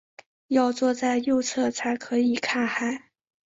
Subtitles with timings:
[0.47, 3.11] 要坐在右侧才可以看海